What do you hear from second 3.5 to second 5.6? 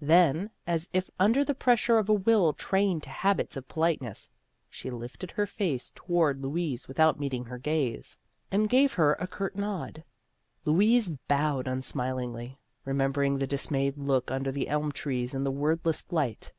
of politeness, she lifted her